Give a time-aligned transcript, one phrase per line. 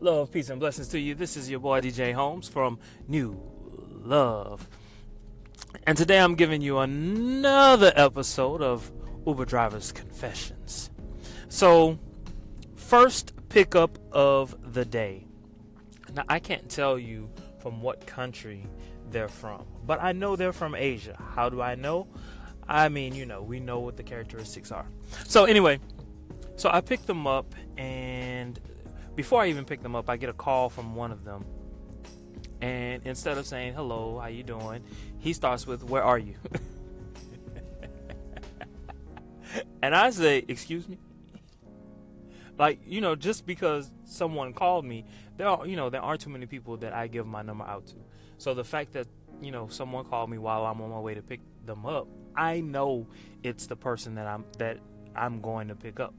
[0.00, 1.16] Love, peace, and blessings to you.
[1.16, 3.36] This is your boy DJ Holmes from New
[4.04, 4.68] Love.
[5.88, 8.92] And today I'm giving you another episode of
[9.26, 10.90] Uber Driver's Confessions.
[11.48, 11.98] So,
[12.76, 15.26] first pickup of the day.
[16.14, 18.68] Now, I can't tell you from what country
[19.10, 21.20] they're from, but I know they're from Asia.
[21.34, 22.06] How do I know?
[22.68, 24.86] I mean, you know, we know what the characteristics are.
[25.26, 25.80] So, anyway,
[26.54, 28.60] so I picked them up, and
[29.18, 31.44] before I even pick them up, I get a call from one of them.
[32.60, 34.84] And instead of saying, hello, how you doing?
[35.18, 36.36] He starts with, where are you?
[39.82, 40.98] and I say, excuse me?
[42.58, 45.04] Like, you know, just because someone called me,
[45.36, 47.88] there are, you know, there aren't too many people that I give my number out
[47.88, 47.96] to.
[48.36, 49.08] So the fact that,
[49.42, 52.60] you know, someone called me while I'm on my way to pick them up, I
[52.60, 53.08] know
[53.42, 54.78] it's the person that I'm that
[55.16, 56.14] I'm going to pick up.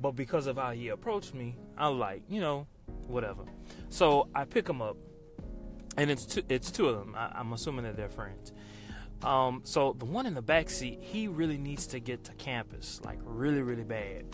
[0.00, 2.66] But because of how he approached me, I'm like, you know,
[3.06, 3.44] whatever.
[3.88, 4.96] So I pick him up,
[5.96, 7.14] and it's two, it's two of them.
[7.16, 8.52] I, am assuming that they're friends.
[9.22, 13.00] Um, so the one in the back seat, he really needs to get to campus,
[13.04, 14.24] like really, really bad.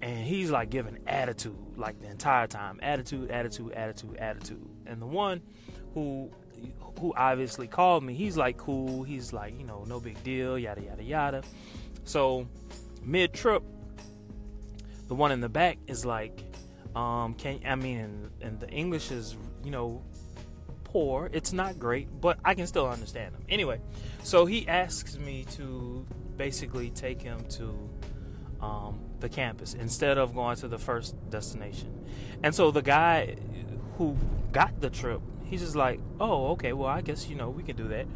[0.00, 4.68] And he's like giving attitude, like the entire time, attitude, attitude, attitude, attitude.
[4.86, 5.42] And the one
[5.94, 6.30] who
[7.00, 9.02] who obviously called me, he's like cool.
[9.02, 11.42] He's like, you know, no big deal, yada yada yada.
[12.04, 12.46] So
[13.02, 13.62] mid trip,
[15.08, 16.42] the one in the back is like,
[16.94, 20.02] um, can I mean, and, the English is, you know,
[20.84, 21.30] poor.
[21.32, 23.42] It's not great, but I can still understand him.
[23.48, 23.80] Anyway,
[24.22, 27.90] so he asks me to basically take him to
[28.60, 32.06] um, the campus instead of going to the first destination.
[32.42, 33.36] And so the guy
[33.96, 34.16] who
[34.52, 37.76] got the trip, he's just like, oh, okay, well, I guess, you know, we can
[37.76, 38.06] do that.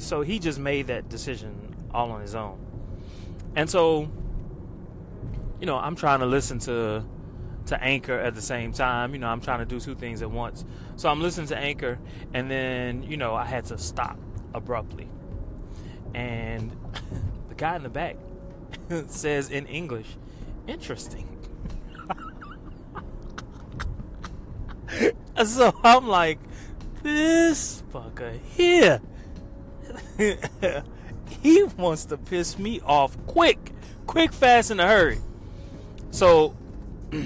[0.00, 2.58] So he just made that decision all on his own.
[3.56, 4.08] And so
[5.60, 7.04] you know, I'm trying to listen to
[7.66, 9.12] to Anchor at the same time.
[9.12, 10.64] You know, I'm trying to do two things at once.
[10.96, 11.98] So I'm listening to Anchor,
[12.32, 14.18] and then you know I had to stop
[14.54, 15.08] abruptly,
[16.14, 16.76] and
[17.48, 18.16] the guy in the back
[19.08, 20.16] says in English,
[20.66, 21.32] "Interesting."
[25.44, 26.38] so I'm like,
[27.02, 29.00] this fucker here.
[31.40, 33.72] he wants to piss me off quick,
[34.06, 35.18] quick, fast, in a hurry.
[36.10, 36.56] So,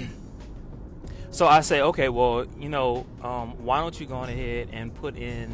[1.31, 4.93] so I say, okay, well, you know, um, why don't you go on ahead and
[4.93, 5.49] put in,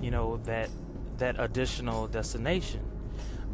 [0.00, 0.70] you know, that
[1.18, 2.80] that additional destination?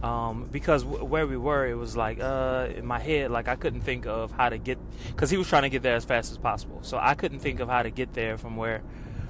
[0.03, 3.55] Um, because w- where we were, it was like uh, in my head, like I
[3.55, 6.33] couldn't think of how to get, because he was trying to get there as fast
[6.33, 6.81] as possible.
[6.83, 8.83] So I couldn't think of how to get there from where,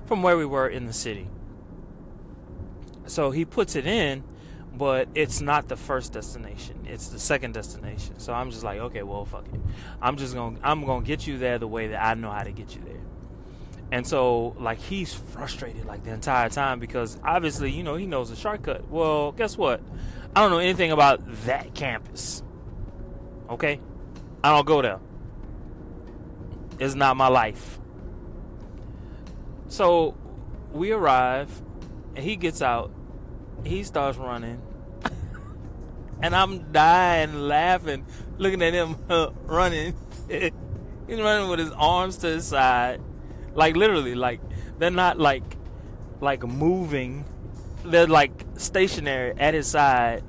[0.06, 1.28] from where we were in the city.
[3.04, 4.24] So he puts it in,
[4.76, 6.86] but it's not the first destination.
[6.86, 8.18] It's the second destination.
[8.18, 9.60] So I'm just like, okay, well, fuck it.
[10.00, 12.52] I'm just gonna I'm gonna get you there the way that I know how to
[12.52, 13.00] get you there.
[13.90, 18.30] And so like he's frustrated like the entire time because obviously you know he knows
[18.30, 18.88] the shortcut.
[18.88, 19.82] Well, guess what?
[20.34, 22.42] I don't know anything about that campus.
[23.50, 23.80] Okay,
[24.42, 24.98] I don't go there.
[26.78, 27.78] It's not my life.
[29.68, 30.16] So
[30.72, 31.50] we arrive,
[32.16, 32.90] and he gets out
[33.64, 34.60] he starts running.
[36.22, 38.06] and I'm dying laughing,
[38.38, 38.96] looking at him
[39.44, 39.94] running.
[40.28, 43.00] He's running with his arms to his side.
[43.54, 44.40] Like literally, like
[44.78, 45.44] they're not like
[46.20, 47.24] like moving.
[47.84, 50.24] They're like stationary at his side.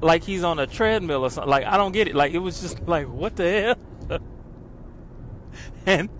[0.00, 1.50] Like he's on a treadmill or something.
[1.50, 2.14] Like I don't get it.
[2.14, 3.76] Like it was just like what the
[4.08, 4.18] hell?
[5.86, 6.10] and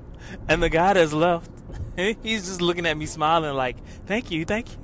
[0.49, 1.51] and the guy that's left,
[1.97, 4.82] he's just looking at me smiling like, "Thank you, thank you."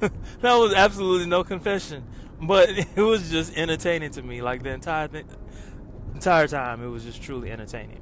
[0.00, 2.04] That was absolutely no confession,
[2.40, 4.42] but it was just entertaining to me.
[4.42, 5.26] Like the entire thing,
[6.14, 8.00] entire time, it was just truly entertaining.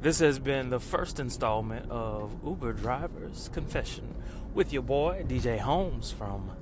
[0.00, 4.14] This has been the first installment of Uber Driver's Confession
[4.54, 6.52] with your boy DJ Holmes from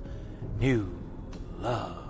[0.59, 0.99] New
[1.57, 2.09] Love.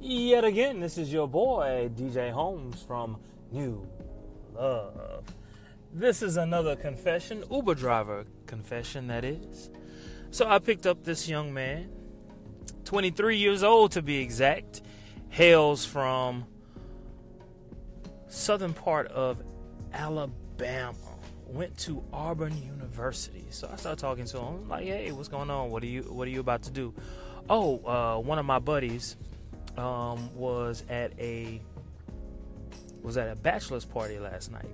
[0.00, 3.18] Yet again, this is your boy, DJ Holmes from
[3.52, 3.86] New
[4.52, 5.24] Love.
[5.92, 9.70] This is another confession, Uber driver confession, that is.
[10.30, 11.88] So I picked up this young man,
[12.84, 14.82] 23 years old to be exact,
[15.28, 16.46] hails from
[18.28, 19.42] southern part of
[19.92, 21.15] Alabama
[21.46, 23.46] went to Auburn University.
[23.50, 25.70] So I started talking to him, like, "Hey, what's going on?
[25.70, 26.94] What are you What are you about to do?"
[27.48, 29.16] Oh, uh, one of my buddies
[29.76, 31.60] um, was at a
[33.02, 34.70] was at a bachelor's party last night.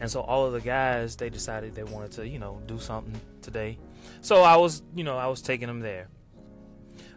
[0.00, 3.20] And so all of the guys, they decided they wanted to, you know, do something
[3.42, 3.78] today.
[4.22, 6.08] So I was, you know, I was taking them there.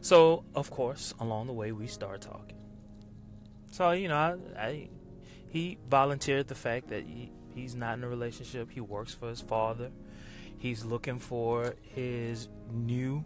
[0.02, 2.58] So, of course, along the way, we start talking.
[3.72, 4.90] So, you know, I, I
[5.48, 8.72] he volunteered the fact that he, he's not in a relationship.
[8.72, 9.92] He works for his father.
[10.58, 13.24] He's looking for his new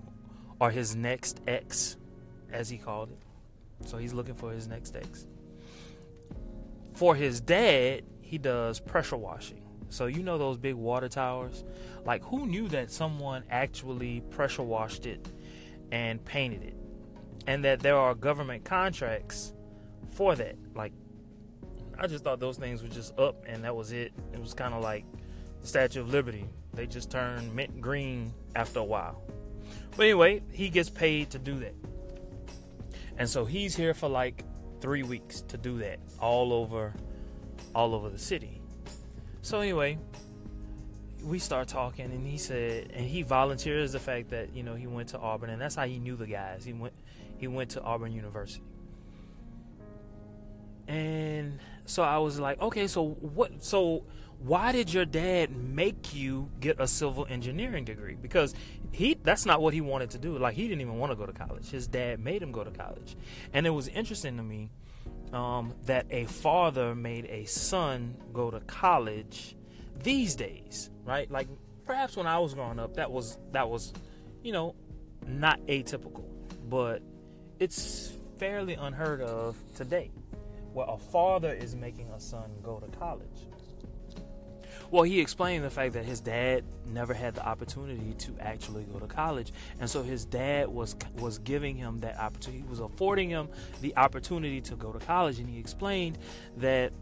[0.59, 1.97] or his next ex,
[2.51, 3.87] as he called it.
[3.87, 5.27] So he's looking for his next ex.
[6.95, 9.61] For his dad, he does pressure washing.
[9.89, 11.63] So you know those big water towers?
[12.05, 15.29] Like who knew that someone actually pressure washed it
[15.91, 16.75] and painted it?
[17.45, 19.53] And that there are government contracts
[20.11, 20.55] for that.
[20.75, 20.91] Like
[21.99, 24.13] I just thought those things were just up and that was it.
[24.33, 25.05] It was kind of like
[25.61, 26.45] the Statue of Liberty.
[26.73, 29.21] They just turned mint green after a while.
[29.95, 31.73] But anyway, he gets paid to do that.
[33.17, 34.43] And so he's here for like
[34.81, 36.93] 3 weeks to do that all over
[37.73, 38.61] all over the city.
[39.41, 39.97] So anyway,
[41.23, 44.85] we start talking and he said and he volunteers the fact that, you know, he
[44.85, 46.63] went to Auburn and that's how he knew the guys.
[46.63, 46.93] He went
[47.37, 48.63] he went to Auburn University.
[50.87, 54.03] And so I was like, okay, so what so
[54.39, 58.15] why did your dad make you get a civil engineering degree?
[58.21, 58.53] Because
[58.91, 60.37] he that's not what he wanted to do.
[60.37, 61.69] Like he didn't even want to go to college.
[61.69, 63.15] His dad made him go to college.
[63.53, 64.69] And it was interesting to me
[65.33, 69.55] um, that a father made a son go to college
[70.03, 71.29] these days, right?
[71.31, 71.47] Like
[71.85, 73.93] perhaps when I was growing up, that was that was,
[74.43, 74.75] you know,
[75.25, 76.25] not atypical,
[76.69, 77.01] but
[77.59, 80.11] it's fairly unheard of today,
[80.77, 83.47] where a father is making a son go to college.
[84.91, 88.99] Well, he explained the fact that his dad never had the opportunity to actually go
[88.99, 92.61] to college, and so his dad was was giving him that opportunity.
[92.61, 93.49] He was affording him
[93.81, 96.19] the opportunity to go to college, and he explained
[96.57, 96.93] that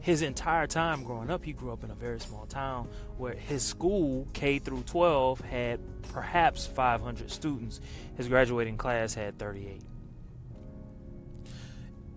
[0.00, 3.64] his entire time growing up, he grew up in a very small town where his
[3.64, 5.80] school, K through 12, had
[6.12, 7.80] perhaps 500 students.
[8.16, 9.82] His graduating class had 38.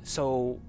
[0.04, 0.60] So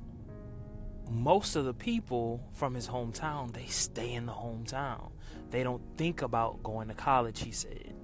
[1.10, 5.10] most of the people from his hometown they stay in the hometown.
[5.50, 7.94] They don't think about going to college he said.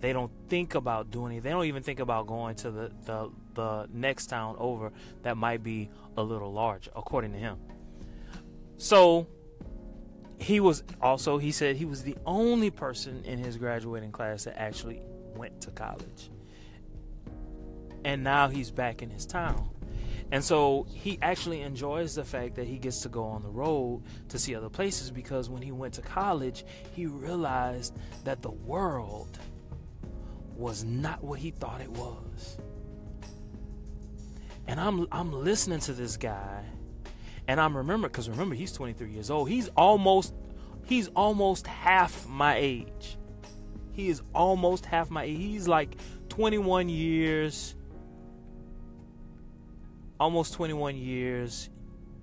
[0.00, 1.42] They don't think about doing it.
[1.42, 4.92] They don't even think about going to the, the, the next town over
[5.22, 7.58] that might be a little larger according to him.
[8.78, 9.26] So
[10.38, 14.60] he was also he said he was the only person in his graduating class that
[14.60, 15.00] actually
[15.34, 16.30] went to college.
[18.04, 19.70] And now he's back in his town
[20.32, 24.02] and so he actually enjoys the fact that he gets to go on the road
[24.28, 26.64] to see other places because when he went to college,
[26.94, 29.38] he realized that the world
[30.56, 32.58] was not what he thought it was.
[34.66, 36.64] And I'm I'm listening to this guy
[37.46, 39.48] and I'm remember cuz remember he's 23 years old.
[39.48, 40.34] He's almost
[40.86, 43.16] he's almost half my age.
[43.92, 45.38] He is almost half my age.
[45.38, 45.96] He's like
[46.30, 47.76] 21 years
[50.18, 51.70] almost 21 years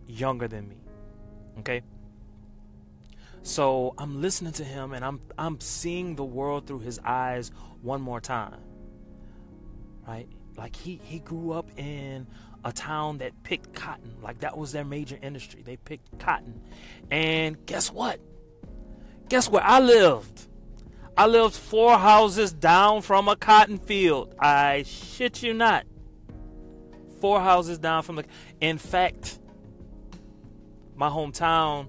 [0.07, 0.77] younger than me.
[1.59, 1.81] Okay?
[3.43, 7.51] So I'm listening to him and I'm I'm seeing the world through his eyes
[7.81, 8.61] one more time.
[10.07, 10.27] Right?
[10.57, 12.27] Like he he grew up in
[12.63, 14.15] a town that picked cotton.
[14.21, 15.62] Like that was their major industry.
[15.62, 16.62] They picked cotton.
[17.12, 18.19] And guess what?
[19.27, 20.47] Guess where I lived?
[21.17, 24.33] I lived four houses down from a cotton field.
[24.39, 25.85] I shit you not
[27.24, 28.25] four houses down from the.
[28.60, 29.39] In fact,
[30.94, 31.88] my hometown,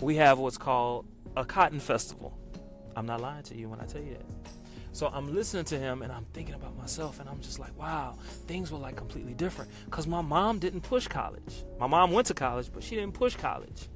[0.00, 1.06] we have what's called
[1.36, 2.38] a cotton festival.
[2.94, 4.52] I'm not lying to you when I tell you that.
[4.92, 8.16] So I'm listening to him and I'm thinking about myself and I'm just like, wow,
[8.46, 9.72] things were like completely different.
[9.86, 11.64] Because my mom didn't push college.
[11.80, 13.88] My mom went to college, but she didn't push college.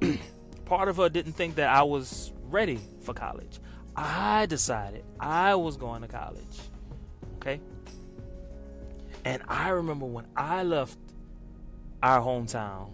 [0.64, 3.60] Part of her didn't think that I was ready for college.
[3.94, 6.56] I decided I was going to college.
[7.36, 7.60] Okay?
[9.28, 10.96] And I remember when I left
[12.02, 12.92] our hometown,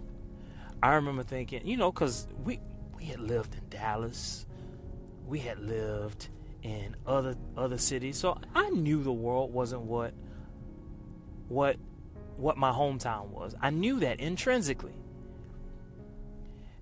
[0.83, 2.59] I remember thinking, you know, because we
[2.97, 4.45] we had lived in Dallas,
[5.29, 6.27] we had lived
[6.65, 10.13] in other other cities, so I knew the world wasn't what
[11.47, 11.77] what
[12.37, 13.55] what my hometown was.
[13.61, 14.97] I knew that intrinsically.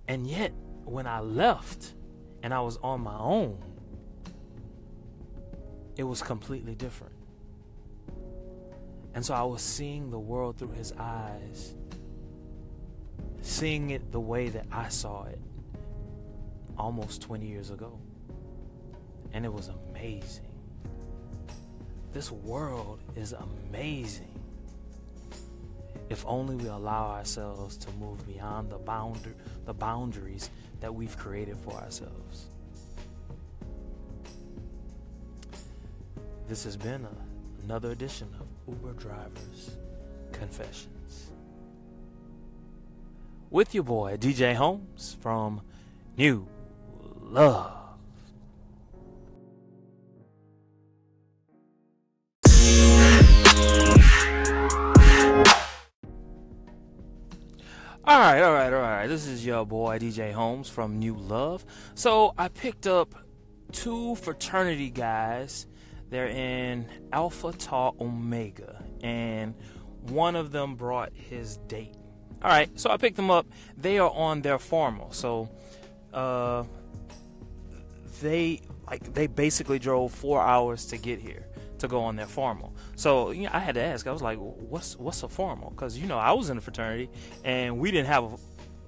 [0.09, 0.54] And yet,
[0.87, 1.92] when I left
[2.42, 3.62] and I was on my own,
[5.99, 7.12] it was completely different.
[9.14, 11.75] And so I was seeing the world through his eyes,
[13.42, 15.40] seeing it the way that I saw it
[16.78, 17.99] almost 20 years ago.
[19.33, 20.49] And it was amazing.
[22.12, 24.28] This world is amazing.
[26.11, 30.50] if only we allow ourselves to move beyond the bound the boundaries
[30.81, 32.49] that we've created for ourselves.
[36.49, 39.76] This has been a, another edition of Uber Drivers
[40.33, 41.33] Confessions.
[43.50, 45.61] With your boy DJ Holmes from
[46.16, 46.47] New
[47.21, 47.83] Love.
[58.04, 59.07] All right, all right, all right.
[59.07, 61.64] This is your boy DJ Holmes from New Love.
[61.95, 63.14] So I picked up
[63.71, 65.66] two fraternity guys.
[66.12, 69.54] They're in Alpha Tau Omega, and
[70.02, 71.95] one of them brought his date.
[72.42, 73.47] All right, so I picked them up.
[73.78, 75.49] They are on their formal, so
[76.12, 76.64] uh,
[78.21, 81.47] they like they basically drove four hours to get here
[81.78, 82.76] to go on their formal.
[82.95, 84.07] So you know, I had to ask.
[84.07, 87.09] I was like, "What's what's a formal?" Because you know I was in a fraternity
[87.42, 88.37] and we didn't have, a,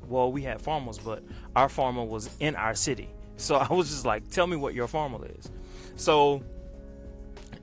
[0.06, 1.24] well, we had formals, but
[1.56, 3.08] our formal was in our city.
[3.38, 5.50] So I was just like, "Tell me what your formal is."
[5.96, 6.42] So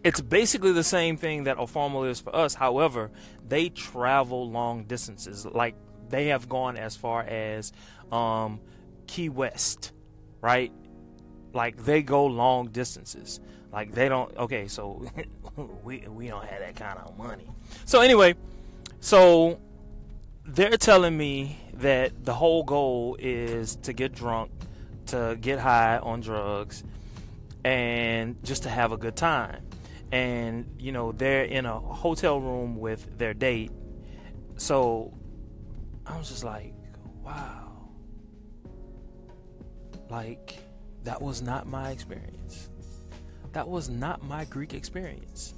[0.03, 2.53] it's basically the same thing that a formal is for us.
[2.53, 3.12] However,
[3.48, 5.46] they travel long distances.
[5.46, 5.75] Like
[6.10, 7.72] they have gone as far as
[8.12, 8.60] um,
[9.08, 9.91] Key West,
[10.41, 10.72] right?
[11.53, 13.39] Like they go long distances.
[13.72, 14.36] Like they don't.
[14.38, 15.05] Okay, so
[15.84, 17.48] we we don't have that kind of money.
[17.86, 18.36] So anyway,
[19.00, 19.60] so
[20.46, 24.51] they're telling me that the whole goal is to get drunk,
[25.08, 26.84] to get high on drugs,
[27.63, 29.62] and just to have a good time.
[30.12, 33.72] And you know they're in a hotel room with their date.
[34.58, 35.13] So
[36.06, 36.74] I was just like,
[37.24, 37.89] wow.
[40.10, 40.60] Like
[41.03, 42.70] that was not my experience.
[43.53, 45.53] That was not my Greek experience.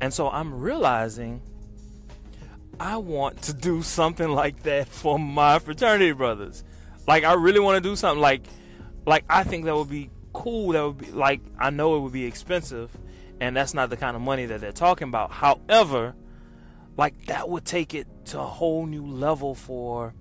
[0.00, 1.42] And so I'm realizing
[2.80, 6.62] I want to do something like that for my fraternity brothers.
[7.06, 8.42] Like I really want to do something like
[9.06, 10.72] like I think that would be cool.
[10.72, 12.90] That would be like I know it would be expensive
[13.40, 15.30] and that's not the kind of money that they're talking about.
[15.30, 16.14] However,
[16.96, 20.14] like that would take it to a whole new level for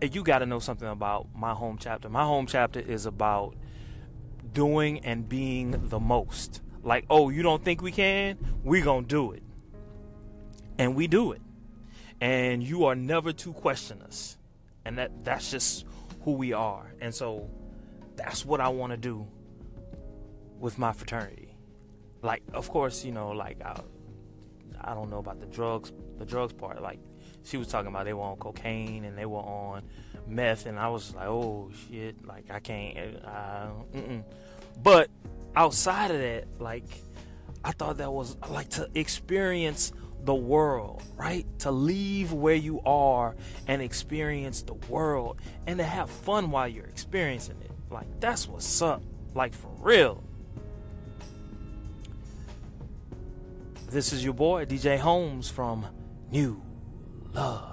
[0.00, 2.08] you got to know something about my home chapter.
[2.08, 3.56] My home chapter is about
[4.52, 6.62] doing and being the most.
[6.82, 8.38] Like, oh, you don't think we can?
[8.62, 9.42] We're gonna do it.
[10.78, 11.42] And we do it.
[12.20, 14.36] And you are never to question us.
[14.84, 15.84] And that that's just
[16.22, 16.94] who we are.
[17.00, 17.50] And so
[18.16, 19.26] that's what I want to do
[20.58, 21.49] with my fraternity.
[22.22, 23.80] Like, of course, you know, like I,
[24.80, 26.82] I don't know about the drugs, the drugs part.
[26.82, 27.00] Like,
[27.42, 29.82] she was talking about they were on cocaine and they were on
[30.26, 33.16] meth, and I was like, oh shit, like I can't.
[33.24, 33.70] Uh,
[34.82, 35.10] but
[35.56, 36.84] outside of that, like
[37.64, 39.92] I thought that was like to experience
[40.24, 41.46] the world, right?
[41.60, 43.36] To leave where you are
[43.66, 47.70] and experience the world and to have fun while you're experiencing it.
[47.90, 49.02] Like that's what's up.
[49.34, 50.22] Like for real.
[53.90, 55.84] This is your boy DJ Holmes from
[56.30, 56.62] New
[57.34, 57.69] Love.